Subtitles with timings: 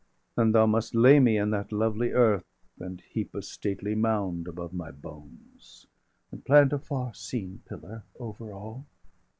[0.35, 2.47] And thou must lay me in that lovely earth,
[2.79, 5.85] And heap a stately mound° above my bones,
[6.33, 8.87] °788 And plant a far seen pillar over all.